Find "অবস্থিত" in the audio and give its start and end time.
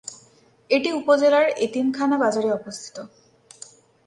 2.51-2.97